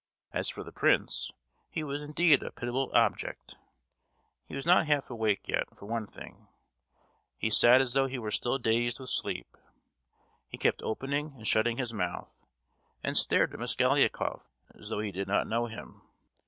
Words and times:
As 0.31 0.49
for 0.49 0.63
the 0.63 0.71
prince, 0.71 1.29
he 1.69 1.83
was 1.83 2.01
indeed 2.01 2.41
a 2.41 2.51
pitiable 2.51 2.89
object! 2.91 3.55
He 4.47 4.55
was 4.55 4.65
not 4.65 4.87
half 4.87 5.11
awake 5.11 5.47
yet, 5.47 5.77
for 5.77 5.85
one 5.85 6.07
thing; 6.07 6.47
he 7.37 7.51
sat 7.51 7.81
as 7.81 7.93
though 7.93 8.07
he 8.07 8.17
were 8.17 8.31
still 8.31 8.57
dazed 8.57 8.99
with 8.99 9.11
sleep; 9.11 9.55
he 10.47 10.57
kept 10.57 10.81
opening 10.81 11.35
and 11.35 11.47
shutting 11.47 11.77
his 11.77 11.93
mouth, 11.93 12.41
and 13.03 13.15
stared 13.15 13.53
at 13.53 13.59
Mosgliakoff 13.59 14.49
as 14.73 14.89
though 14.89 15.01
he 15.01 15.11
did 15.11 15.27
not 15.27 15.45
know 15.45 15.67
him! 15.67 16.01